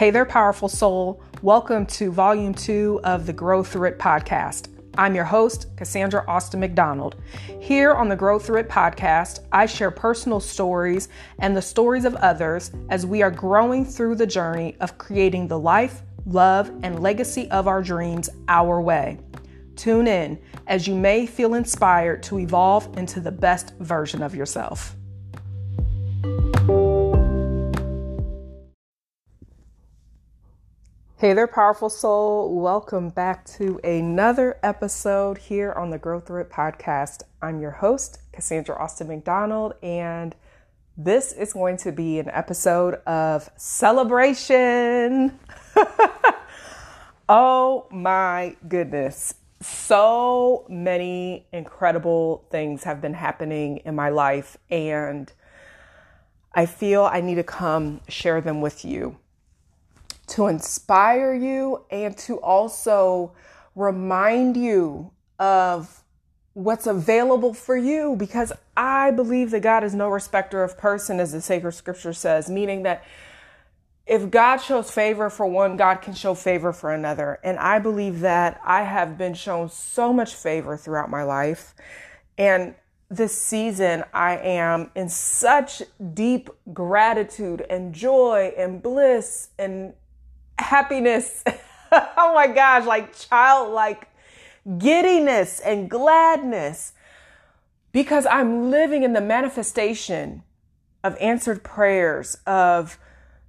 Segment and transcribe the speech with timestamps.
[0.00, 1.22] Hey there, powerful soul.
[1.42, 4.68] Welcome to volume two of the Grow Through It podcast.
[4.96, 7.16] I'm your host, Cassandra Austin McDonald.
[7.60, 11.10] Here on the Grow Through It podcast, I share personal stories
[11.40, 15.58] and the stories of others as we are growing through the journey of creating the
[15.58, 19.18] life, love, and legacy of our dreams our way.
[19.76, 24.96] Tune in as you may feel inspired to evolve into the best version of yourself.
[31.20, 32.58] Hey there, powerful soul.
[32.62, 37.24] Welcome back to another episode here on the Grow Through It podcast.
[37.42, 40.34] I'm your host, Cassandra Austin McDonald, and
[40.96, 45.38] this is going to be an episode of celebration.
[47.28, 49.34] oh my goodness.
[49.60, 55.30] So many incredible things have been happening in my life, and
[56.54, 59.18] I feel I need to come share them with you
[60.30, 63.32] to inspire you and to also
[63.74, 66.02] remind you of
[66.54, 71.32] what's available for you because I believe that God is no respecter of person, as
[71.32, 73.04] the sacred scripture says, meaning that
[74.06, 77.38] if God shows favor for one, God can show favor for another.
[77.44, 81.74] And I believe that I have been shown so much favor throughout my life.
[82.36, 82.74] And
[83.08, 85.82] this season, I am in such
[86.14, 89.94] deep gratitude and joy and bliss and
[90.60, 91.42] happiness.
[91.92, 94.08] oh my gosh, like childlike
[94.78, 96.92] giddiness and gladness
[97.92, 100.42] because I'm living in the manifestation
[101.02, 102.98] of answered prayers, of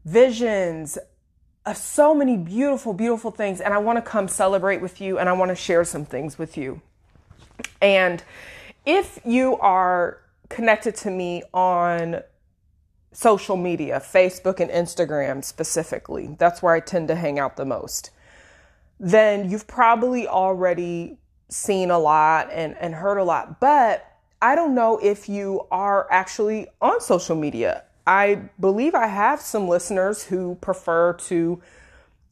[0.05, 0.97] visions,
[1.65, 3.61] of so many beautiful, beautiful things.
[3.61, 6.39] And I want to come celebrate with you and I want to share some things
[6.39, 6.81] with you.
[7.81, 8.23] And
[8.85, 12.21] if you are connected to me on
[13.11, 18.11] social media, Facebook and Instagram specifically, that's where I tend to hang out the most,
[18.99, 21.17] then you've probably already
[21.49, 23.59] seen a lot and, and heard a lot.
[23.59, 24.07] But
[24.41, 27.83] I don't know if you are actually on social media.
[28.07, 31.61] I believe I have some listeners who prefer to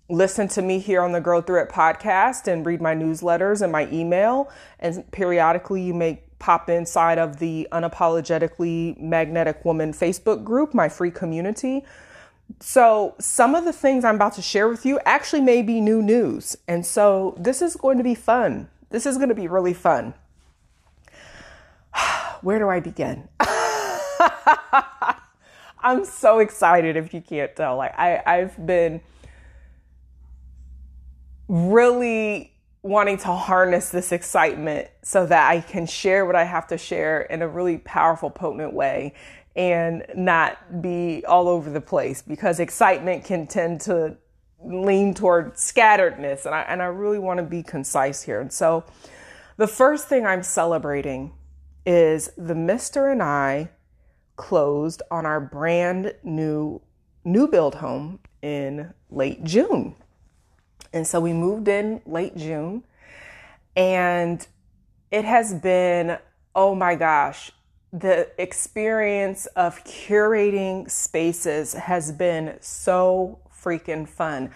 [0.10, 3.72] listen to me here on the Grow Through It podcast and read my newsletters and
[3.72, 4.50] my email.
[4.80, 11.12] And periodically, you may pop inside of the Unapologetically Magnetic Woman Facebook group, my free
[11.12, 11.86] community.
[12.60, 16.02] So, some of the things I'm about to share with you actually may be new
[16.02, 16.58] news.
[16.68, 18.70] And so, this is going to be fun.
[18.90, 20.16] This is going to be really fun.
[22.42, 23.30] Where do I begin?
[25.82, 27.78] I'm so excited if you can't tell.
[27.78, 29.02] Like, I, I've been
[31.48, 36.78] really wanting to harness this excitement so that I can share what I have to
[36.78, 39.14] share in a really powerful, potent way
[39.56, 44.16] and not be all over the place because excitement can tend to
[44.64, 46.46] lean toward scatteredness.
[46.46, 48.40] And I, and I really want to be concise here.
[48.40, 48.86] And so
[49.58, 51.34] the first thing I'm celebrating
[51.86, 53.72] is the Mister and I
[54.36, 56.82] closed on our brand new
[57.26, 59.96] new build home in late June.
[60.94, 62.84] And so we moved in late June,
[63.76, 64.46] and
[65.12, 66.18] it has been,
[66.56, 67.52] oh my gosh,
[67.92, 74.52] the experience of curating spaces has been so freaking fun.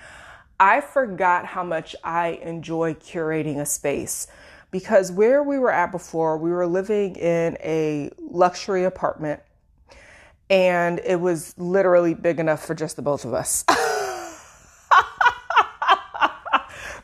[0.59, 4.27] I forgot how much I enjoy curating a space
[4.71, 9.41] because where we were at before, we were living in a luxury apartment
[10.50, 13.65] and it was literally big enough for just the both of us.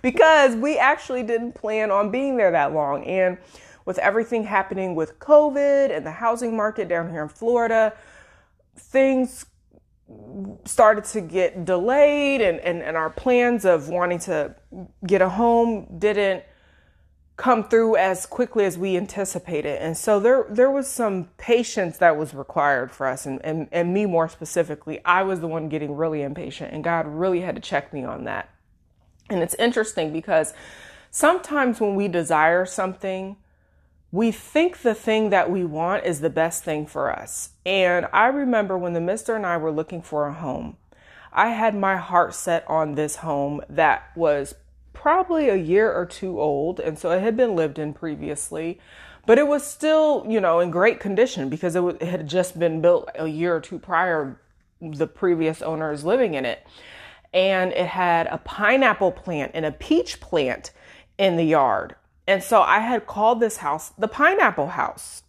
[0.01, 3.03] because we actually didn't plan on being there that long.
[3.05, 3.37] And
[3.85, 7.93] with everything happening with COVID and the housing market down here in Florida,
[8.77, 9.45] things
[10.65, 14.55] started to get delayed and, and, and our plans of wanting to
[15.05, 16.43] get a home didn't
[17.35, 19.81] come through as quickly as we anticipated.
[19.81, 23.93] And so there there was some patience that was required for us and, and, and
[23.93, 24.99] me more specifically.
[25.05, 28.25] I was the one getting really impatient and God really had to check me on
[28.25, 28.49] that.
[29.29, 30.53] And it's interesting because
[31.11, 33.37] sometimes when we desire something,
[34.11, 37.51] we think the thing that we want is the best thing for us.
[37.65, 40.77] And I remember when the mister and I were looking for a home,
[41.31, 44.55] I had my heart set on this home that was
[44.93, 46.79] probably a year or two old.
[46.79, 48.79] And so it had been lived in previously,
[49.27, 52.81] but it was still, you know, in great condition because it, it had just been
[52.81, 54.41] built a year or two prior,
[54.81, 56.65] the previous owners living in it
[57.33, 60.71] and it had a pineapple plant and a peach plant
[61.17, 61.95] in the yard.
[62.27, 65.23] And so I had called this house the pineapple house.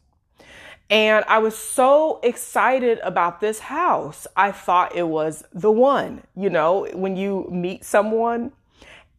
[0.88, 4.26] And I was so excited about this house.
[4.37, 6.23] I thought it was the one.
[6.37, 8.53] You know, when you meet someone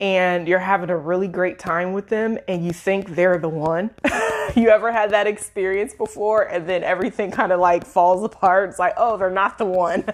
[0.01, 3.92] and you're having a really great time with them and you think they're the one.
[4.56, 8.69] you ever had that experience before and then everything kind of like falls apart?
[8.69, 10.04] It's like, oh, they're not the one.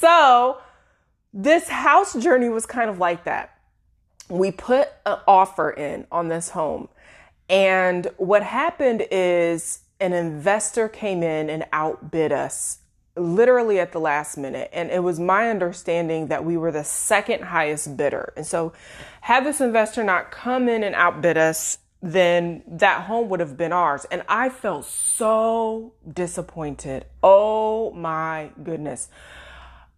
[0.00, 0.58] so,
[1.32, 3.54] this house journey was kind of like that.
[4.28, 6.88] We put an offer in on this home
[7.48, 12.78] and what happened is an investor came in and outbid us
[13.16, 14.70] literally at the last minute.
[14.72, 18.32] And it was my understanding that we were the second highest bidder.
[18.36, 18.72] And so,
[19.22, 23.72] had this investor not come in and outbid us, then that home would have been
[23.72, 24.06] ours.
[24.10, 27.06] And I felt so disappointed.
[27.22, 29.08] Oh my goodness.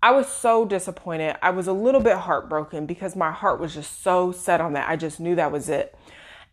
[0.02, 1.36] I was so disappointed.
[1.42, 4.88] I was a little bit heartbroken because my heart was just so set on that.
[4.88, 5.94] I just knew that was it.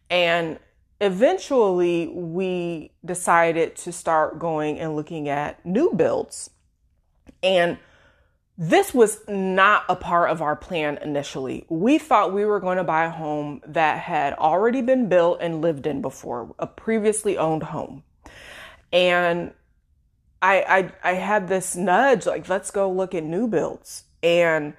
[0.09, 0.59] And
[0.99, 6.49] eventually we decided to start going and looking at new builds.
[7.41, 7.77] And
[8.57, 11.65] this was not a part of our plan initially.
[11.69, 15.61] We thought we were going to buy a home that had already been built and
[15.61, 18.03] lived in before, a previously owned home.
[18.91, 19.53] And
[20.41, 24.03] I, I, I had this nudge like, let's go look at new builds.
[24.21, 24.73] And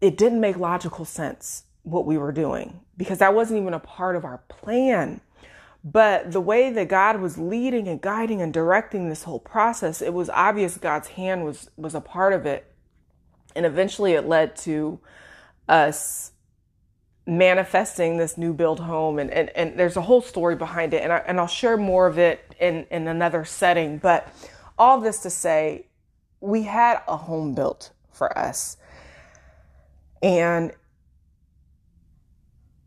[0.00, 4.16] it didn't make logical sense what we were doing because that wasn't even a part
[4.16, 5.20] of our plan.
[5.84, 10.12] But the way that God was leading and guiding and directing this whole process, it
[10.12, 12.72] was obvious God's hand was was a part of it.
[13.54, 14.98] And eventually it led to
[15.68, 16.32] us
[17.26, 21.12] manifesting this new build home and, and, and there's a whole story behind it and,
[21.12, 23.98] I, and I'll share more of it in, in another setting.
[23.98, 24.32] But
[24.78, 25.86] all this to say,
[26.40, 28.76] we had a home built for us.
[30.22, 30.72] And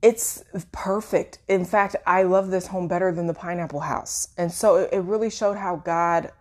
[0.01, 1.39] it's perfect.
[1.47, 4.30] In fact, I love this home better than the pineapple house.
[4.38, 6.31] And so it, it really showed how God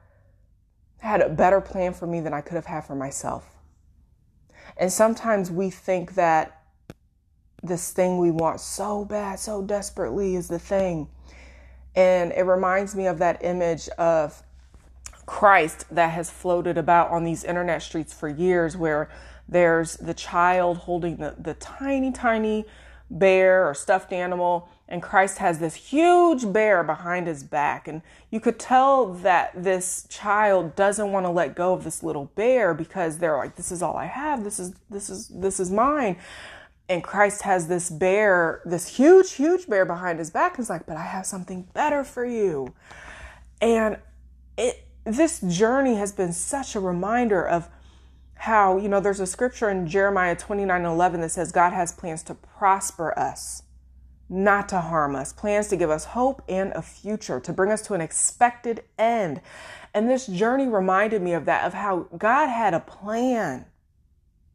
[0.98, 3.50] had a better plan for me than I could have had for myself.
[4.76, 6.57] And sometimes we think that
[7.62, 11.08] this thing we want so bad, so desperately is the thing.
[11.94, 14.42] And it reminds me of that image of
[15.26, 19.10] Christ that has floated about on these internet streets for years, where
[19.48, 22.64] there's the child holding the, the tiny, tiny
[23.10, 27.88] bear or stuffed animal, and Christ has this huge bear behind his back.
[27.88, 32.26] And you could tell that this child doesn't want to let go of this little
[32.34, 35.70] bear because they're like, This is all I have, this is this is this is
[35.70, 36.16] mine.
[36.88, 40.56] And Christ has this bear, this huge, huge bear behind his back.
[40.56, 42.74] He's like, But I have something better for you.
[43.60, 43.98] And
[44.56, 47.68] it this journey has been such a reminder of
[48.34, 52.22] how, you know, there's a scripture in Jeremiah 29 11 that says God has plans
[52.24, 53.62] to prosper us,
[54.28, 57.82] not to harm us, plans to give us hope and a future, to bring us
[57.82, 59.40] to an expected end.
[59.94, 63.64] And this journey reminded me of that, of how God had a plan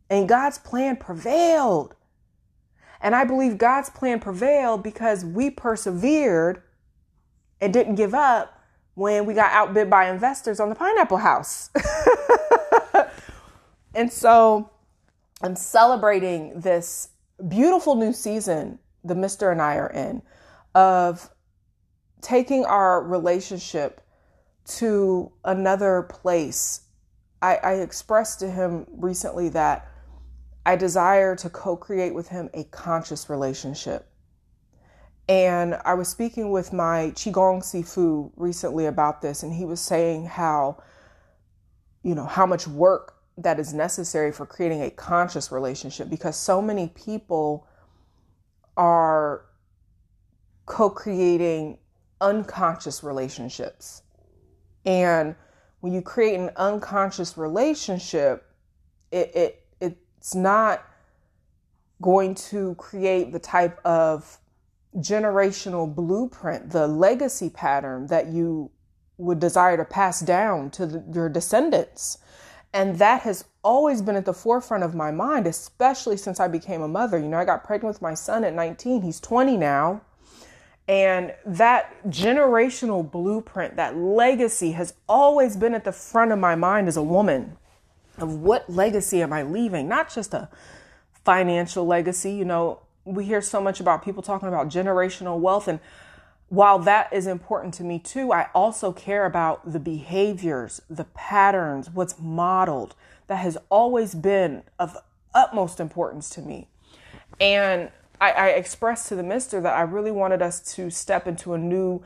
[0.09, 1.95] and God's plan prevailed.
[3.03, 6.63] And I believe God's plan prevailed because we persevered
[7.61, 8.59] and didn't give up
[8.95, 11.69] when we got outbid by investors on the pineapple house.
[13.93, 14.71] And so
[15.41, 17.09] I'm celebrating this
[17.47, 19.51] beautiful new season the Mr.
[19.51, 20.21] and I are in
[20.73, 21.29] of
[22.21, 24.01] taking our relationship
[24.65, 26.81] to another place.
[27.41, 29.91] I, I expressed to him recently that
[30.65, 34.07] I desire to co create with him a conscious relationship.
[35.29, 40.25] And I was speaking with my Qigong Sifu recently about this, and he was saying
[40.25, 40.83] how,
[42.03, 46.61] you know, how much work that is necessary for creating a conscious relationship because so
[46.61, 47.67] many people
[48.77, 49.45] are
[50.65, 51.77] co creating
[52.21, 54.03] unconscious relationships.
[54.85, 55.35] And
[55.79, 58.45] when you create an unconscious relationship,
[59.11, 59.62] it, it
[60.23, 60.87] it's not
[62.01, 64.39] going to create the type of
[64.95, 68.71] generational blueprint, the legacy pattern that you
[69.17, 72.19] would desire to pass down to the, your descendants.
[72.73, 76.81] And that has always been at the forefront of my mind, especially since I became
[76.81, 77.19] a mother.
[77.19, 80.03] You know, I got pregnant with my son at 19, he's 20 now.
[80.87, 86.87] And that generational blueprint, that legacy has always been at the front of my mind
[86.87, 87.57] as a woman
[88.17, 89.87] of what legacy am I leaving?
[89.87, 90.49] Not just a
[91.25, 92.33] financial legacy.
[92.33, 95.79] You know, we hear so much about people talking about generational wealth and
[96.53, 101.89] while that is important to me too, I also care about the behaviors, the patterns,
[101.89, 102.93] what's modeled
[103.25, 104.95] that has always been of
[105.33, 106.67] utmost importance to me.
[107.39, 107.89] And
[108.21, 111.57] I, I expressed to the mister that I really wanted us to step into a
[111.57, 112.03] new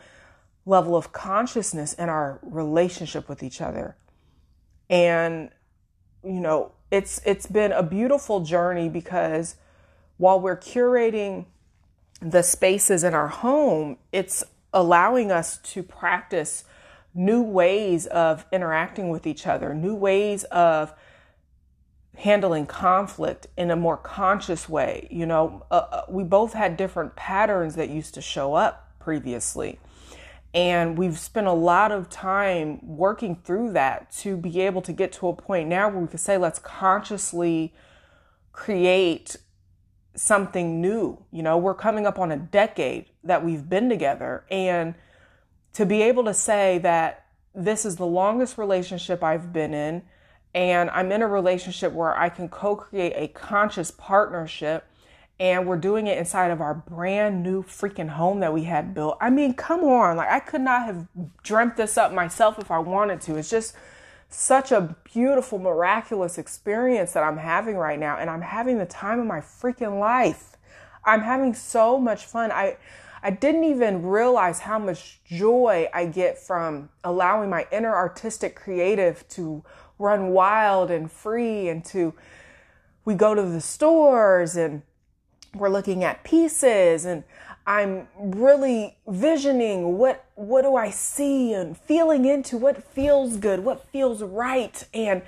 [0.65, 3.97] level of consciousness in our relationship with each other.
[4.89, 5.49] And,
[6.23, 9.55] you know, it's it's been a beautiful journey because
[10.17, 11.45] while we're curating
[12.21, 14.43] the spaces in our home, it's
[14.73, 16.63] allowing us to practice
[17.13, 20.93] new ways of interacting with each other, new ways of
[22.17, 25.07] handling conflict in a more conscious way.
[25.11, 29.79] You know, uh, uh, we both had different patterns that used to show up previously.
[30.57, 35.11] And we've spent a lot of time working through that to be able to get
[35.13, 37.75] to a point now where we can say, let's consciously
[38.53, 39.35] create
[40.15, 41.23] something new.
[41.31, 44.45] You know, we're coming up on a decade that we've been together.
[44.49, 44.95] And
[45.73, 50.01] to be able to say that this is the longest relationship I've been in,
[50.55, 54.87] and I'm in a relationship where I can co create a conscious partnership.
[55.39, 59.17] And we're doing it inside of our brand new freaking home that we had built.
[59.21, 60.17] I mean, come on.
[60.17, 61.07] Like, I could not have
[61.43, 63.35] dreamt this up myself if I wanted to.
[63.35, 63.75] It's just
[64.29, 68.17] such a beautiful, miraculous experience that I'm having right now.
[68.17, 70.57] And I'm having the time of my freaking life.
[71.05, 72.51] I'm having so much fun.
[72.51, 72.77] I,
[73.21, 79.27] I didn't even realize how much joy I get from allowing my inner artistic creative
[79.29, 79.63] to
[79.99, 82.13] run wild and free and to
[83.05, 84.81] we go to the stores and
[85.57, 87.23] we're looking at pieces and
[87.65, 93.85] I'm really visioning what what do I see and feeling into what feels good, what
[93.89, 95.21] feels right and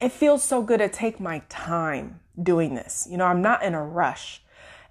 [0.00, 3.06] it feels so good to take my time doing this.
[3.10, 4.42] You know, I'm not in a rush.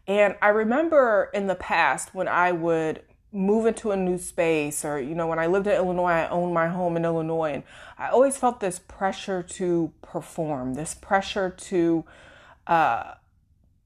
[0.07, 3.01] And I remember in the past when I would
[3.35, 6.53] move into a new space or you know when i lived in illinois i owned
[6.53, 7.63] my home in illinois and
[7.97, 12.05] i always felt this pressure to perform this pressure to
[12.67, 13.13] uh,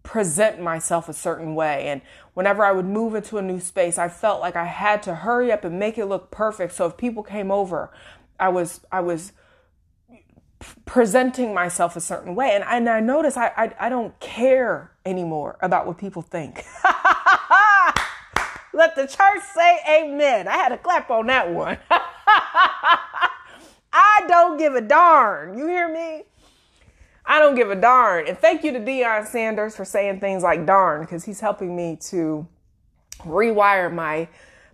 [0.09, 2.01] present myself a certain way and
[2.33, 5.51] whenever i would move into a new space i felt like i had to hurry
[5.51, 7.91] up and make it look perfect so if people came over
[8.39, 9.33] i was i was
[10.83, 15.59] presenting myself a certain way and, and i noticed I, I i don't care anymore
[15.61, 16.65] about what people think
[18.79, 20.47] Let the church say amen.
[20.47, 21.77] I had a clap on that one.
[23.91, 25.57] I don't give a darn.
[25.57, 26.23] You hear me?
[27.29, 28.27] I don't give a darn.
[28.27, 31.98] And thank you to Deion Sanders for saying things like darn because he's helping me
[32.09, 32.45] to
[33.19, 34.27] rewire my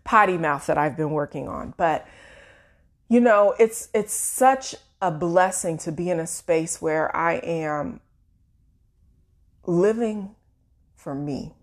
[0.04, 1.76] potty mouth that I've been working on.
[1.78, 2.08] But
[3.10, 8.00] you know, it's it's such a blessing to be in a space where I am
[9.68, 10.36] living
[10.96, 11.54] for me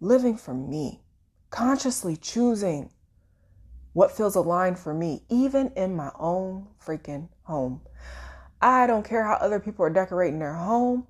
[0.00, 1.02] living for me,
[1.50, 2.90] consciously choosing
[3.92, 7.80] what feels aligned for me, even in my own freaking home.
[8.60, 11.06] I don't care how other people are decorating their home.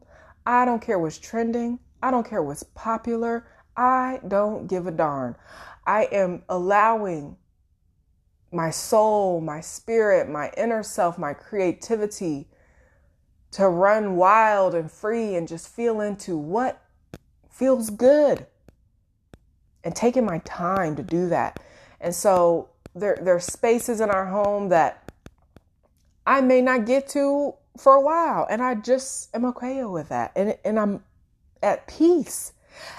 [0.46, 1.78] I don't care what's trending.
[2.02, 3.46] I don't care what's popular.
[3.76, 5.36] I don't give a darn.
[5.86, 7.36] I am allowing
[8.52, 12.48] my soul, my spirit, my inner self, my creativity
[13.52, 16.82] to run wild and free and just feel into what
[17.48, 18.46] feels good
[19.82, 21.60] and taking my time to do that.
[22.00, 25.09] And so there there are spaces in our home that
[26.30, 30.30] I may not get to for a while and I just am okay with that.
[30.36, 31.02] And and I'm
[31.60, 32.52] at peace.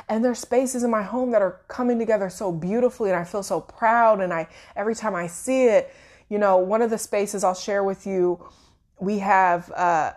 [0.10, 3.42] And there's spaces in my home that are coming together so beautifully and I feel
[3.42, 5.94] so proud and I every time I see it,
[6.28, 8.46] you know, one of the spaces I'll share with you,
[9.00, 10.12] we have uh,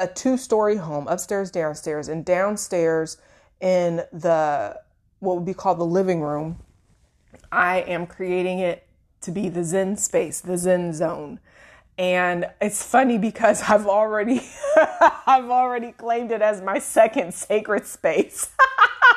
[0.00, 3.18] a two-story home, upstairs, downstairs, and downstairs
[3.60, 4.80] in the
[5.18, 6.60] what would be called the living room,
[7.52, 8.86] I am creating it
[9.20, 11.40] to be the Zen space, the Zen zone.
[11.98, 14.40] And it's funny because I've already
[15.26, 18.50] I've already claimed it as my second sacred space.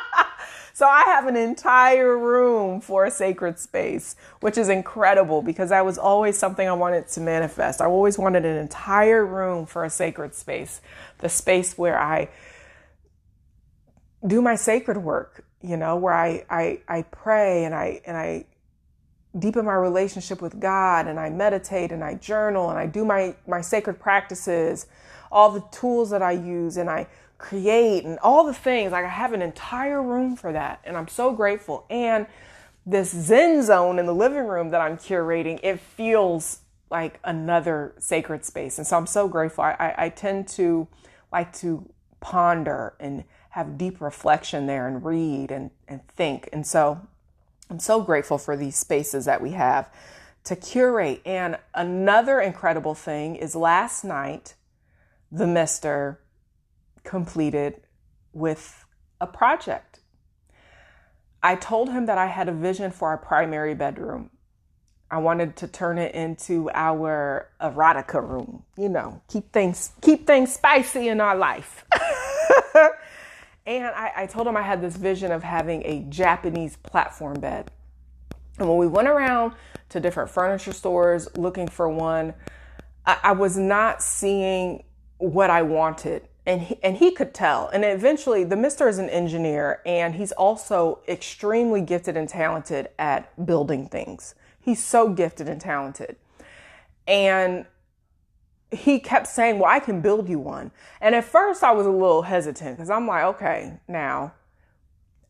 [0.74, 5.86] so I have an entire room for a sacred space, which is incredible because that
[5.86, 7.82] was always something I wanted to manifest.
[7.82, 10.82] I always wanted an entire room for a sacred space,
[11.20, 12.30] the space where I
[14.26, 18.46] do my sacred work, you know, where I, I, I pray and I, and I
[19.38, 23.36] deepen my relationship with God and I meditate and I journal and I do my,
[23.48, 24.88] my sacred practices,
[25.32, 27.08] all the tools that I use and I
[27.38, 28.92] create and all the things.
[28.92, 30.82] Like I have an entire room for that.
[30.84, 31.86] And I'm so grateful.
[31.90, 32.28] And
[32.86, 36.60] this Zen zone in the living room that I'm curating, it feels
[36.90, 38.78] like another sacred space.
[38.78, 39.64] And so I'm so grateful.
[39.64, 40.88] I, I, I tend to
[41.32, 46.50] like to ponder and have deep reflection there and read and, and think.
[46.52, 47.00] And so
[47.72, 49.90] I'm so grateful for these spaces that we have
[50.44, 51.22] to curate.
[51.26, 54.56] And another incredible thing is last night,
[55.32, 56.20] the Mister
[57.06, 57.82] completed
[58.34, 58.84] with
[59.22, 60.02] a project.
[61.42, 64.32] I told him that I had a vision for our primary bedroom.
[65.10, 70.54] I wanted to turn it into our erotica room, you know, keep things keep things
[70.54, 71.86] spicy in our life.
[73.78, 77.72] and I, I told him I had this vision of having a Japanese platform bed.
[78.60, 79.54] And when we went around
[79.90, 82.34] to different furniture stores looking for one,
[83.06, 84.84] I, I was not seeing
[85.18, 86.28] what I wanted.
[86.46, 87.68] And he, and he could tell.
[87.70, 93.46] And eventually, the mister is an engineer and he's also extremely gifted and talented at
[93.46, 94.34] building things.
[94.60, 96.16] He's so gifted and talented.
[97.08, 97.66] And
[98.72, 100.72] he kept saying, Well, I can build you one.
[101.02, 104.34] And at first, I was a little hesitant because I'm like, Okay, now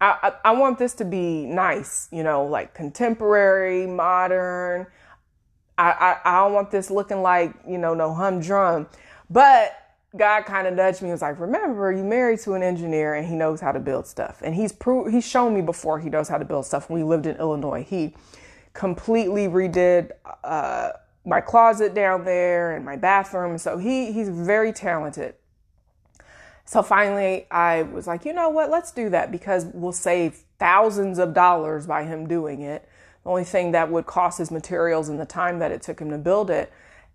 [0.01, 4.87] I, I, want this to be nice, you know, like contemporary, modern.
[5.77, 8.87] I, I, I don't want this looking like, you know, no humdrum.
[9.29, 9.77] But
[10.17, 11.09] God kind of nudged me.
[11.09, 14.07] He was like, remember, you married to an engineer and he knows how to build
[14.07, 14.41] stuff.
[14.43, 16.89] And he's pro- he's shown me before he knows how to build stuff.
[16.89, 18.15] When we lived in Illinois, he
[18.73, 20.11] completely redid
[20.43, 20.91] uh,
[21.25, 23.57] my closet down there and my bathroom.
[23.57, 25.35] So he he's very talented.
[26.65, 28.69] So finally, I was like, you know what?
[28.69, 32.87] Let's do that because we'll save thousands of dollars by him doing it.
[33.23, 36.09] The only thing that would cost his materials and the time that it took him
[36.11, 36.71] to build it.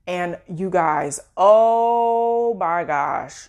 [0.07, 3.49] And you guys, oh my gosh,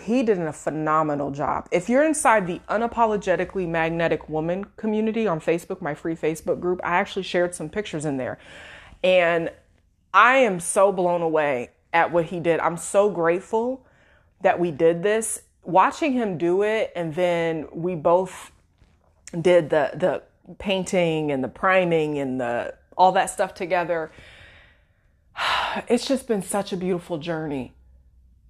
[0.00, 1.68] he did a phenomenal job.
[1.70, 6.96] If you're inside the unapologetically magnetic woman community on Facebook, my free Facebook group, I
[6.96, 8.38] actually shared some pictures in there.
[9.04, 9.50] And
[10.12, 12.60] I am so blown away at what he did.
[12.60, 13.86] I'm so grateful
[14.40, 15.42] that we did this.
[15.64, 18.50] Watching him do it and then we both
[19.40, 20.22] did the the
[20.58, 24.10] painting and the priming and the all that stuff together
[25.88, 27.72] it's just been such a beautiful journey.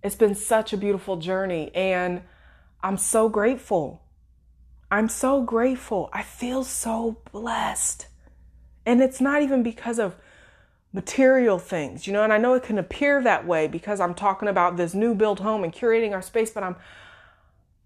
[0.03, 1.71] It's been such a beautiful journey.
[1.75, 2.23] And
[2.83, 4.03] I'm so grateful.
[4.91, 6.11] I'm so grateful.
[6.13, 8.09] I feel so blessed.
[8.85, 10.17] And it's not even because of
[10.93, 14.49] material things, you know, and I know it can appear that way because I'm talking
[14.49, 16.77] about this new build home and curating our space, but I'm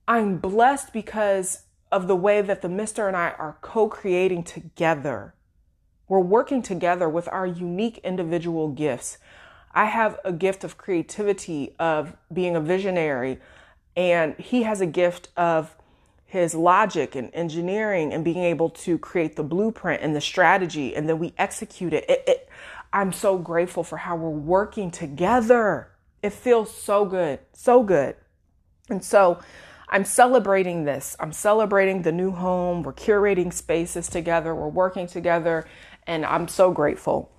[0.09, 5.35] I'm blessed because of the way that the mister and I are co-creating together.
[6.09, 9.19] We're working together with our unique individual gifts.
[9.73, 13.39] I have a gift of creativity, of being a visionary,
[13.97, 15.77] and he has a gift of
[16.25, 21.09] his logic and engineering and being able to create the blueprint and the strategy, and
[21.09, 22.09] then we execute it.
[22.09, 22.49] it, it
[22.93, 25.91] I'm so grateful for how we're working together.
[26.23, 28.17] It feels so good, so good.
[28.89, 29.41] And so
[29.89, 31.17] I'm celebrating this.
[31.21, 32.83] I'm celebrating the new home.
[32.83, 34.55] We're curating spaces together.
[34.55, 35.67] We're working together
[36.07, 37.31] and I'm so grateful.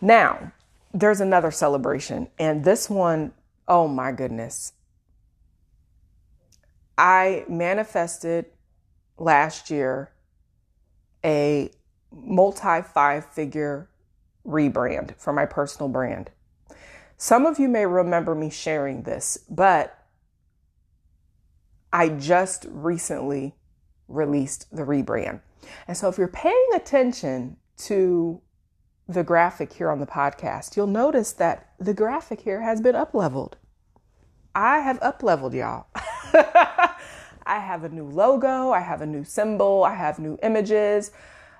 [0.00, 0.52] Now,
[0.92, 3.32] there's another celebration, and this one,
[3.66, 4.74] oh my goodness.
[6.98, 8.46] I manifested
[9.16, 10.12] last year
[11.24, 11.70] a
[12.12, 13.88] multi five figure
[14.46, 16.30] rebrand for my personal brand.
[17.16, 19.98] Some of you may remember me sharing this, but
[21.92, 23.54] I just recently
[24.08, 25.40] released the rebrand.
[25.86, 28.40] And so if you're paying attention to
[29.08, 33.14] the graphic here on the podcast, you'll notice that the graphic here has been up
[33.14, 33.56] leveled.
[34.54, 35.86] I have up leveled y'all.
[37.44, 41.10] I have a new logo, I have a new symbol, I have new images,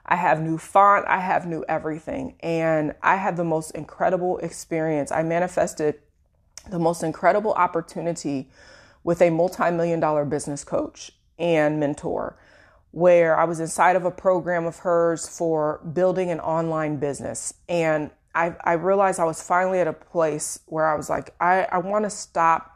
[0.05, 2.35] I have new font, I have new everything.
[2.41, 5.13] And I had the most incredible experience.
[5.13, 6.01] I manifested
[6.71, 8.51] the most incredible opportunity
[9.05, 12.37] with a multi million dollar business coach and mentor
[12.93, 17.55] where I was inside of a program of hers for building an online business.
[17.69, 21.67] And I, I realized I was finally at a place where I was like, I,
[21.73, 22.71] I want to stop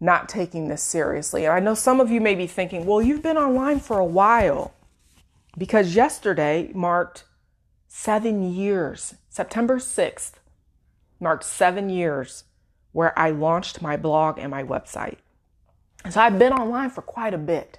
[0.00, 1.44] not taking this seriously.
[1.44, 4.04] And I know some of you may be thinking, well, you've been online for a
[4.04, 4.74] while
[5.60, 7.24] because yesterday marked
[7.86, 9.16] seven years.
[9.28, 10.32] September 6th
[11.20, 12.44] marked seven years
[12.92, 15.18] where I launched my blog and my website.
[16.08, 17.78] So I've been online for quite a bit.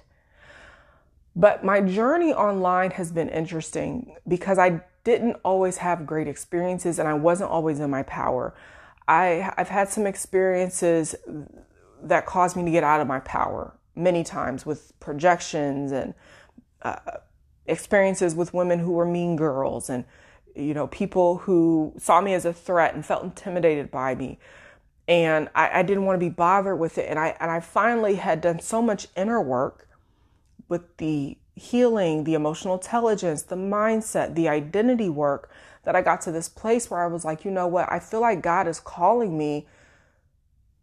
[1.34, 7.08] But my journey online has been interesting because I didn't always have great experiences and
[7.08, 8.54] I wasn't always in my power.
[9.08, 11.16] I, I've had some experiences
[12.00, 16.14] that caused me to get out of my power many times with projections and
[16.82, 16.96] uh,
[17.66, 20.04] experiences with women who were mean girls and
[20.54, 24.38] you know people who saw me as a threat and felt intimidated by me.
[25.08, 27.08] And I, I didn't want to be bothered with it.
[27.08, 29.88] And I and I finally had done so much inner work
[30.68, 35.50] with the healing, the emotional intelligence, the mindset, the identity work
[35.84, 37.90] that I got to this place where I was like, you know what?
[37.90, 39.66] I feel like God is calling me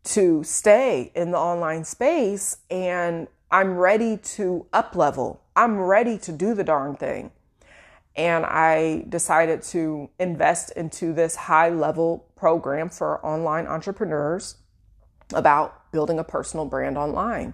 [0.03, 2.57] to stay in the online space.
[2.69, 5.41] And I'm ready to up level.
[5.55, 7.31] I'm ready to do the darn thing.
[8.15, 14.57] And I decided to invest into this high level program for online entrepreneurs
[15.33, 17.53] about building a personal brand online.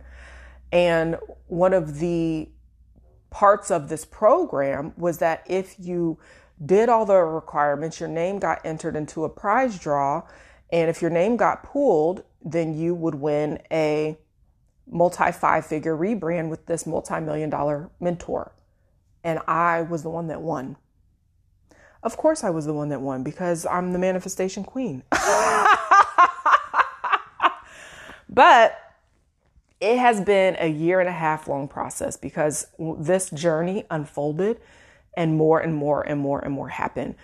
[0.72, 2.50] And one of the
[3.30, 6.18] parts of this program was that if you
[6.66, 10.24] did all the requirements, your name got entered into a prize draw.
[10.72, 14.18] And if your name got pulled, then you would win a
[14.90, 18.52] multi five figure rebrand with this multi million dollar mentor.
[19.24, 20.78] And I was the one that won.
[22.04, 25.02] Of course, I was the one that won because I'm the manifestation queen.
[28.30, 28.80] but
[29.82, 34.62] it has been a year and a half long process because this journey unfolded
[35.18, 37.16] and more and more and more and more happened.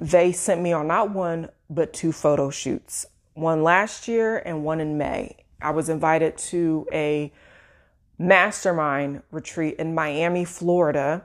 [0.00, 4.80] They sent me on not one, but two photo shoots one last year and one
[4.80, 5.36] in May.
[5.64, 7.32] I was invited to a
[8.18, 11.24] mastermind retreat in Miami, Florida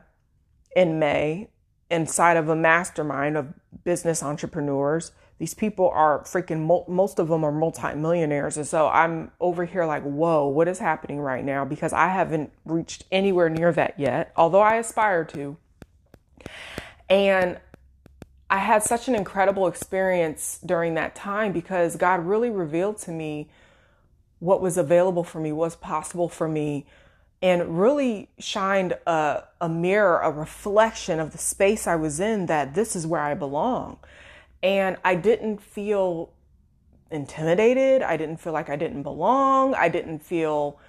[0.76, 1.50] in May,
[1.92, 5.12] inside of a mastermind of business entrepreneurs.
[5.40, 8.58] These people are freaking, most of them are multimillionaires.
[8.58, 11.64] And so I'm over here like, whoa, what is happening right now?
[11.64, 15.58] Because I haven't reached anywhere near that yet, although I aspire to.
[17.10, 17.60] And
[18.50, 23.50] I had such an incredible experience during that time because God really revealed to me
[24.40, 26.86] what was available for me, what's possible for me,
[27.42, 32.74] and really shined a, a mirror, a reflection of the space I was in that
[32.74, 33.98] this is where I belong.
[34.62, 36.34] And I didn't feel
[37.12, 38.02] intimidated.
[38.02, 39.74] I didn't feel like I didn't belong.
[39.74, 40.80] I didn't feel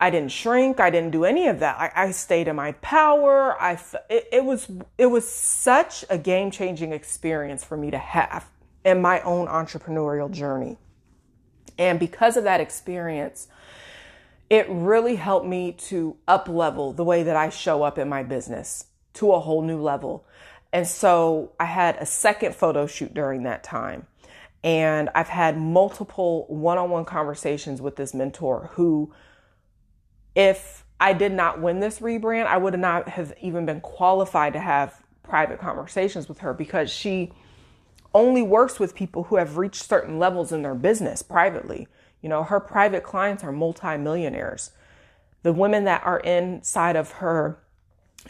[0.00, 0.80] I didn't shrink.
[0.80, 1.78] I didn't do any of that.
[1.78, 3.60] I, I stayed in my power.
[3.60, 8.46] I it, it was it was such a game changing experience for me to have
[8.84, 10.78] in my own entrepreneurial journey.
[11.80, 13.48] And because of that experience,
[14.50, 18.22] it really helped me to up level the way that I show up in my
[18.22, 20.26] business to a whole new level.
[20.72, 24.06] And so I had a second photo shoot during that time.
[24.62, 29.14] And I've had multiple one on one conversations with this mentor who
[30.34, 34.60] if I did not win this rebrand, I would not have even been qualified to
[34.60, 37.32] have private conversations with her because she
[38.14, 41.88] only works with people who have reached certain levels in their business privately.
[42.22, 44.72] You know, her private clients are multimillionaires.
[45.42, 47.58] The women that are inside of her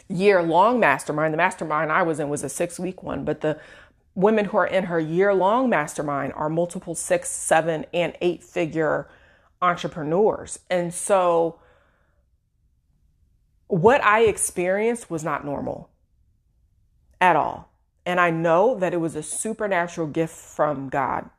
[0.07, 3.59] year long mastermind, the mastermind I was in was a six week one, but the
[4.15, 9.09] women who are in her year long mastermind are multiple six, seven, and eight figure
[9.61, 10.59] entrepreneurs.
[10.69, 11.59] And so
[13.67, 15.89] what I experienced was not normal
[17.19, 17.70] at all.
[18.05, 21.29] And I know that it was a supernatural gift from God,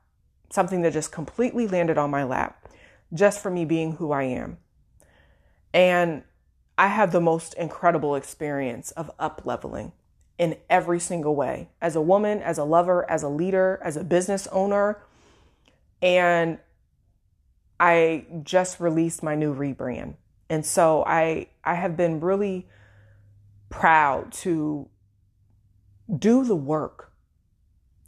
[0.51, 2.68] something that just completely landed on my lap,
[3.12, 4.59] just for me being who I am.
[5.75, 6.22] And
[6.79, 9.92] I have the most incredible experience of up leveling
[10.38, 14.05] in every single way as a woman, as a lover, as a leader, as a
[14.05, 15.03] business owner.
[16.01, 16.59] And
[17.79, 20.14] I just released my new rebrand.
[20.48, 22.68] And so I I have been really
[23.70, 24.88] proud to
[26.18, 27.12] do the work.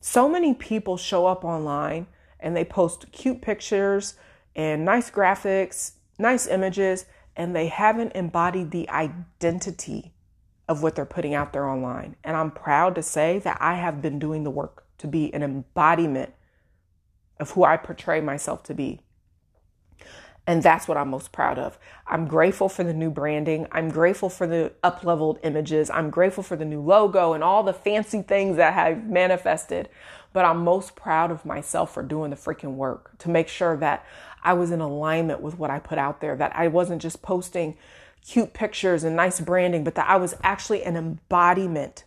[0.01, 2.07] So many people show up online
[2.41, 4.15] and they post cute pictures
[4.55, 10.15] and nice graphics, nice images, and they haven't embodied the identity
[10.69, 12.17] of what they're putting out there online.
[12.25, 15.43] And I'm proud to say that I have been doing the work to be an
[15.43, 16.33] embodiment
[17.41, 19.01] of who I portray myself to be.
[20.47, 21.79] And that's what I'm most proud of.
[22.07, 23.67] I'm grateful for the new branding.
[23.73, 25.89] I'm grateful for the up leveled images.
[25.89, 29.89] I'm grateful for the new logo and all the fancy things that have manifested.
[30.35, 34.05] But I'm most proud of myself for doing the freaking work to make sure that
[34.43, 37.79] I was in alignment with what I put out there, that I wasn't just posting
[38.27, 42.05] cute pictures and nice branding, but that I was actually an embodiment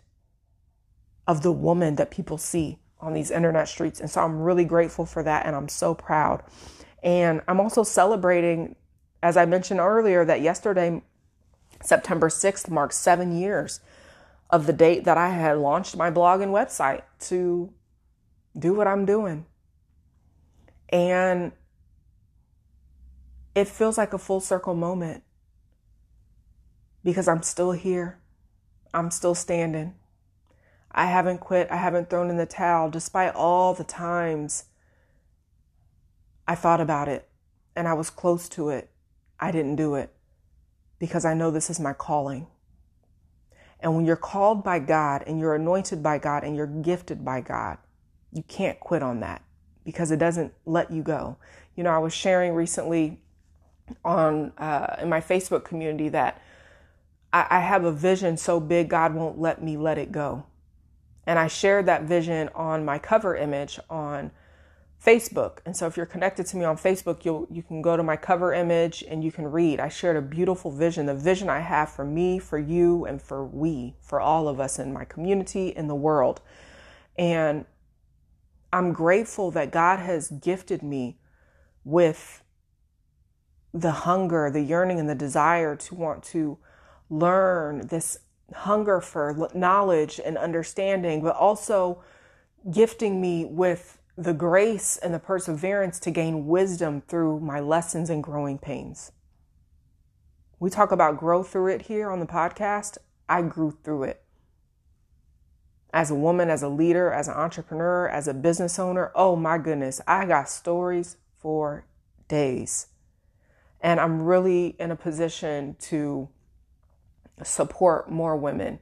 [1.27, 3.99] of the woman that people see on these internet streets.
[3.99, 5.45] And so I'm really grateful for that.
[5.45, 6.43] And I'm so proud.
[7.03, 8.75] And I'm also celebrating,
[9.21, 11.01] as I mentioned earlier, that yesterday,
[11.81, 13.79] September 6th, marked seven years
[14.49, 17.71] of the date that I had launched my blog and website to
[18.57, 19.45] do what I'm doing.
[20.89, 21.51] And
[23.53, 25.23] it feels like a full circle moment
[27.03, 28.19] because I'm still here.
[28.93, 29.95] I'm still standing.
[30.91, 31.69] I haven't quit.
[31.69, 34.65] I haven't thrown in the towel despite all the times
[36.47, 37.27] I thought about it
[37.75, 38.89] and I was close to it.
[39.39, 40.13] I didn't do it
[40.99, 42.47] because I know this is my calling.
[43.79, 47.41] And when you're called by God and you're anointed by God and you're gifted by
[47.41, 47.77] God,
[48.31, 49.43] you can't quit on that
[49.85, 51.37] because it doesn't let you go.
[51.75, 53.19] You know, I was sharing recently
[54.03, 56.41] on uh, in my Facebook community that
[57.31, 60.45] I, I have a vision so big God won't let me let it go.
[61.25, 64.31] And I shared that vision on my cover image on
[65.03, 65.59] Facebook.
[65.65, 68.15] And so if you're connected to me on Facebook, you you can go to my
[68.15, 69.79] cover image and you can read.
[69.79, 73.45] I shared a beautiful vision, the vision I have for me, for you, and for
[73.45, 76.41] we, for all of us in my community, in the world.
[77.17, 77.65] And
[78.73, 81.19] I'm grateful that God has gifted me
[81.83, 82.43] with
[83.73, 86.57] the hunger, the yearning, and the desire to want to
[87.09, 88.19] learn this
[88.53, 92.01] hunger for knowledge and understanding, but also
[92.71, 98.23] gifting me with the grace and the perseverance to gain wisdom through my lessons and
[98.23, 99.11] growing pains.
[100.59, 102.97] We talk about grow through it here on the podcast.
[103.29, 104.23] I grew through it.
[105.93, 109.59] As a woman, as a leader, as an entrepreneur, as a business owner, oh my
[109.59, 111.85] goodness, I got stories for
[112.27, 112.87] days.
[113.79, 116.27] And I'm really in a position to
[117.43, 118.79] support more women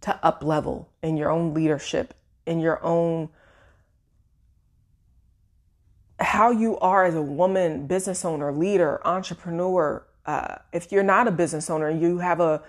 [0.00, 2.14] to up level in your own leadership,
[2.46, 3.28] in your own
[6.20, 10.06] how you are as a woman, business owner, leader, entrepreneur.
[10.26, 12.62] Uh, if you're not a business owner, you have a,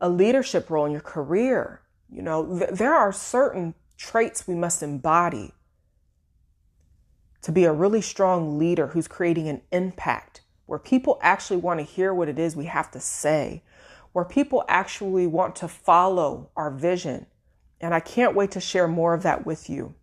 [0.00, 1.80] a leadership role in your career.
[2.10, 5.52] You know, th- there are certain traits we must embody
[7.42, 11.84] to be a really strong leader who's creating an impact where people actually want to
[11.84, 13.62] hear what it is we have to say,
[14.12, 17.26] where people actually want to follow our vision.
[17.80, 19.94] And I can't wait to share more of that with you.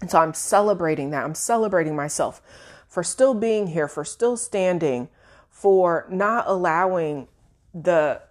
[0.00, 1.24] And so I'm celebrating that.
[1.24, 2.40] I'm celebrating myself
[2.86, 5.08] for still being here, for still standing,
[5.50, 7.28] for not allowing
[7.74, 8.22] the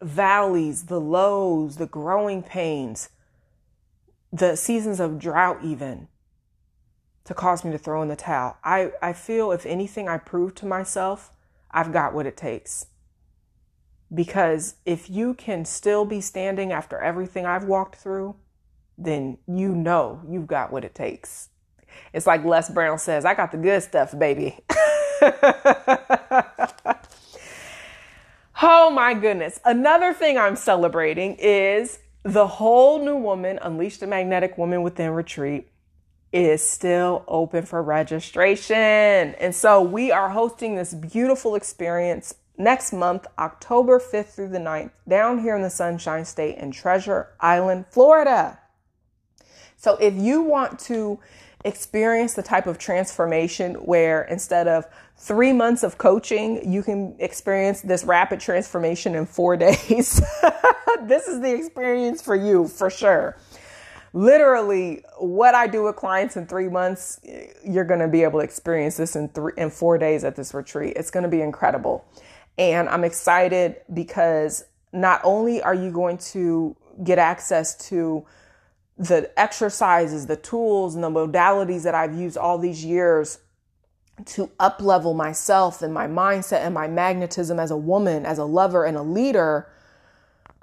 [0.00, 3.10] valleys, the lows, the growing pains,
[4.32, 6.08] the seasons of drought, even
[7.24, 8.56] to cause me to throw in the towel.
[8.62, 11.32] I, I feel if anything, I prove to myself
[11.70, 12.86] I've got what it takes.
[14.12, 18.36] Because if you can still be standing after everything I've walked through,
[18.96, 21.48] then you know you've got what it takes.
[22.12, 24.58] It's like Les Brown says, I got the good stuff, baby.
[28.62, 29.60] oh my goodness.
[29.64, 35.68] Another thing I'm celebrating is the whole new woman, Unleash the Magnetic Woman Within Retreat
[36.32, 38.74] is still open for registration.
[38.76, 44.90] And so we are hosting this beautiful experience next month, October 5th through the 9th,
[45.08, 48.58] down here in the Sunshine State in Treasure Island, Florida.
[49.84, 51.20] So if you want to
[51.62, 54.86] experience the type of transformation where instead of
[55.18, 60.22] three months of coaching, you can experience this rapid transformation in four days.
[61.02, 63.36] this is the experience for you for sure
[64.14, 67.20] literally what I do with clients in three months,
[67.64, 70.54] you're going to be able to experience this in three in four days at this
[70.54, 70.92] retreat.
[70.96, 72.06] It's going to be incredible.
[72.56, 78.24] And I'm excited because not only are you going to get access to
[78.96, 83.38] the exercises, the tools, and the modalities that I've used all these years
[84.24, 88.44] to up level myself and my mindset and my magnetism as a woman, as a
[88.44, 89.68] lover, and a leader,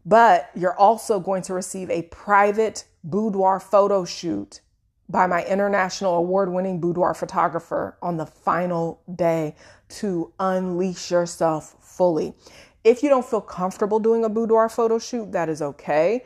[0.06, 4.62] but you're also going to receive a private boudoir photo shoot
[5.10, 9.56] by my international award winning boudoir photographer on the final day
[9.90, 12.34] to unleash yourself fully.
[12.84, 16.24] If you don't feel comfortable doing a boudoir photo shoot, that is okay.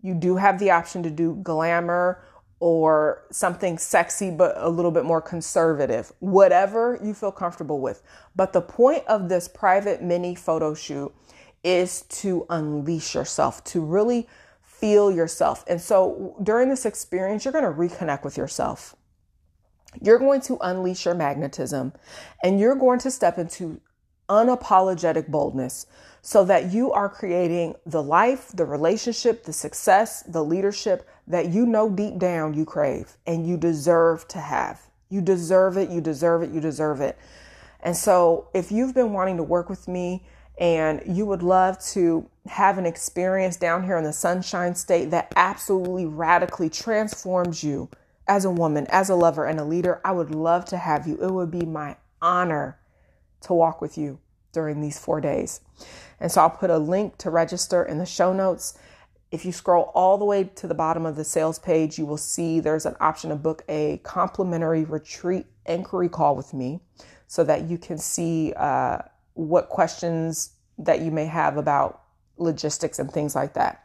[0.00, 2.22] You do have the option to do glamour
[2.58, 8.02] or something sexy but a little bit more conservative, whatever you feel comfortable with.
[8.34, 11.14] But the point of this private mini photo shoot
[11.62, 14.28] is to unleash yourself, to really
[14.62, 15.64] feel yourself.
[15.68, 18.94] And so during this experience, you're going to reconnect with yourself.
[20.00, 21.92] You're going to unleash your magnetism
[22.42, 23.80] and you're going to step into
[24.28, 25.86] unapologetic boldness
[26.22, 31.66] so that you are creating the life, the relationship, the success, the leadership that you
[31.66, 34.80] know deep down you crave and you deserve to have.
[35.08, 37.16] You deserve it, you deserve it, you deserve it.
[37.80, 40.24] And so if you've been wanting to work with me,
[40.58, 45.32] and you would love to have an experience down here in the Sunshine State that
[45.36, 47.90] absolutely radically transforms you
[48.26, 51.16] as a woman, as a lover, and a leader, I would love to have you.
[51.22, 52.78] It would be my honor
[53.46, 54.18] to walk with you
[54.52, 55.60] during these four days.
[56.20, 58.78] And so I'll put a link to register in the show notes.
[59.30, 62.16] If you scroll all the way to the bottom of the sales page, you will
[62.16, 66.80] see there's an option to book a complimentary retreat inquiry call with me
[67.26, 68.52] so that you can see.
[68.56, 68.98] Uh,
[69.36, 72.02] what questions that you may have about
[72.38, 73.84] logistics and things like that.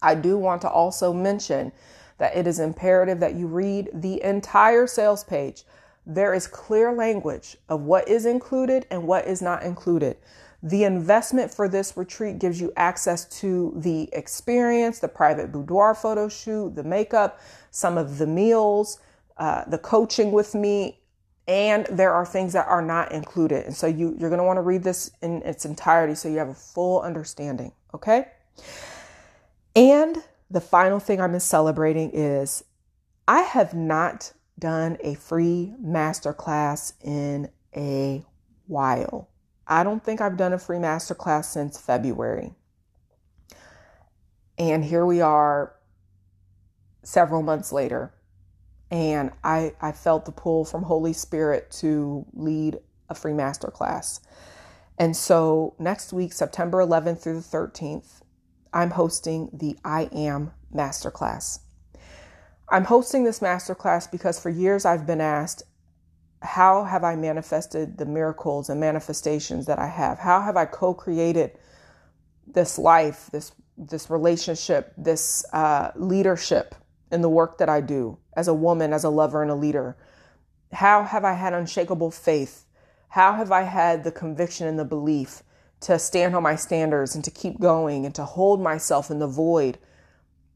[0.00, 1.72] I do want to also mention
[2.18, 5.64] that it is imperative that you read the entire sales page.
[6.06, 10.16] There is clear language of what is included and what is not included.
[10.62, 16.28] The investment for this retreat gives you access to the experience, the private boudoir photo
[16.28, 18.98] shoot, the makeup, some of the meals,
[19.38, 21.00] uh, the coaching with me,
[21.48, 23.64] and there are things that are not included.
[23.64, 26.38] And so you, you're going to want to read this in its entirety so you
[26.38, 27.72] have a full understanding.
[27.94, 28.28] Okay.
[29.74, 32.64] And the final thing I'm celebrating is
[33.26, 38.24] I have not done a free masterclass in a
[38.66, 39.28] while.
[39.66, 42.52] I don't think I've done a free masterclass since February.
[44.58, 45.74] And here we are
[47.02, 48.12] several months later.
[48.90, 54.20] And I, I felt the pull from Holy Spirit to lead a free masterclass.
[54.98, 58.20] And so next week, September 11th through the 13th,
[58.72, 61.60] I'm hosting the I Am Masterclass.
[62.70, 65.64] I'm hosting this masterclass because for years I've been asked,
[66.42, 70.18] how have I manifested the miracles and manifestations that I have?
[70.20, 71.58] How have I co-created
[72.46, 76.74] this life, this this relationship, this uh, leadership
[77.10, 79.96] in the work that I do as a woman, as a lover, and a leader?
[80.72, 82.66] How have I had unshakable faith?
[83.08, 85.42] How have I had the conviction and the belief
[85.80, 89.26] to stand on my standards and to keep going and to hold myself in the
[89.26, 89.78] void,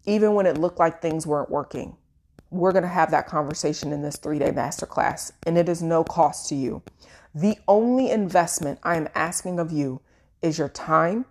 [0.04, 1.96] even when it looked like things weren't working?
[2.54, 6.04] We're going to have that conversation in this three day masterclass, and it is no
[6.04, 6.82] cost to you.
[7.34, 10.00] The only investment I am asking of you
[10.40, 11.26] is your time,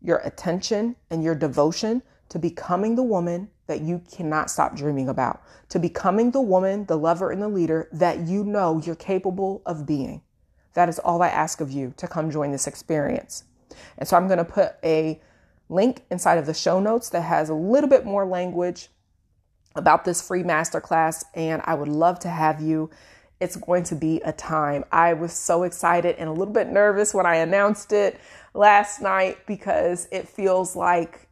[0.00, 5.42] your attention, and your devotion to becoming the woman that you cannot stop dreaming about,
[5.68, 9.86] to becoming the woman, the lover, and the leader that you know you're capable of
[9.86, 10.22] being.
[10.74, 13.44] That is all I ask of you to come join this experience.
[13.98, 15.20] And so I'm going to put a
[15.68, 18.88] link inside of the show notes that has a little bit more language
[19.76, 22.90] about this free masterclass, and I would love to have you.
[23.38, 24.84] It's going to be a time.
[24.90, 28.18] I was so excited and a little bit nervous when I announced it
[28.54, 31.28] last night because it feels like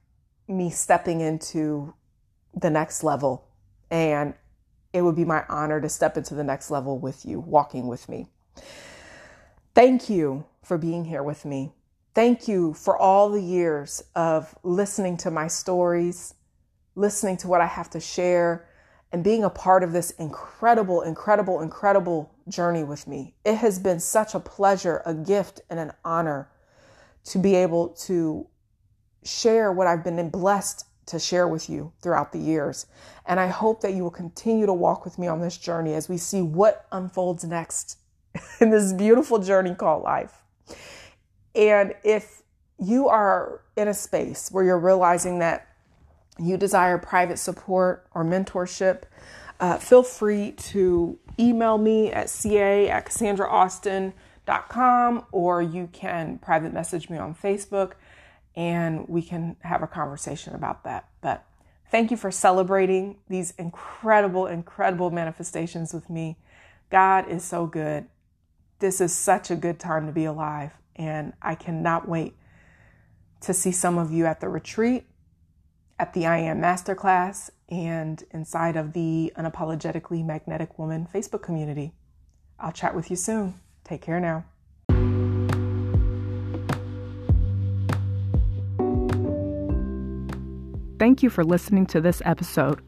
[0.47, 1.95] me stepping into
[2.55, 3.49] the next level.
[3.91, 4.35] And
[4.93, 8.09] it would be my honor to step into the next level with you, walking with
[8.09, 8.29] me.
[9.75, 11.73] Thank you for being here with me.
[12.15, 16.35] Thank you for all the years of listening to my stories,
[16.95, 18.69] listening to what I have to share,
[19.13, 23.35] and being a part of this incredible, incredible, incredible journey with me.
[23.45, 26.51] It has been such a pleasure, a gift, and an honor
[27.27, 28.47] to be able to
[29.23, 32.87] share what I've been blessed to share with you throughout the years.
[33.27, 36.09] And I hope that you will continue to walk with me on this journey as
[36.09, 37.99] we see what unfolds next
[38.61, 40.43] in this beautiful journey called life.
[41.55, 42.43] And if
[42.79, 45.69] you are in a space where you're realizing that
[46.39, 49.03] you desire private support or mentorship,
[49.61, 57.09] uh, feel free to email me at ca at cassandraaustin.com or you can private message
[57.09, 57.93] me on Facebook
[58.57, 61.09] and we can have a conversation about that.
[61.21, 61.45] But
[61.91, 66.39] thank you for celebrating these incredible, incredible manifestations with me.
[66.91, 68.07] God is so good.
[68.79, 72.35] This is such a good time to be alive, and I cannot wait
[73.41, 75.07] to see some of you at the retreat
[75.99, 81.93] at the I Am Masterclass and inside of the Unapologetically Magnetic Woman Facebook community.
[82.59, 83.61] I'll chat with you soon.
[83.85, 84.45] Take care now.
[90.99, 92.81] Thank you for listening to this episode.